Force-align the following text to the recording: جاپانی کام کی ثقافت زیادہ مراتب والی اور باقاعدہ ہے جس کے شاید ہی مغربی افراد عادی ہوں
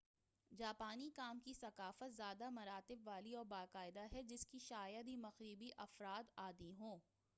جاپانی 0.51 1.09
کام 1.15 1.39
کی 1.39 1.53
ثقافت 1.53 2.15
زیادہ 2.15 2.49
مراتب 2.49 3.07
والی 3.07 3.35
اور 3.35 3.45
باقاعدہ 3.45 4.05
ہے 4.13 4.23
جس 4.23 4.45
کے 4.45 4.59
شاید 4.59 5.07
ہی 5.07 5.15
مغربی 5.17 5.69
افراد 5.77 6.31
عادی 6.37 6.73
ہوں 6.79 6.99